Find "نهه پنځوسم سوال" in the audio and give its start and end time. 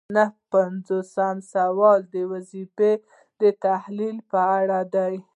0.15-1.99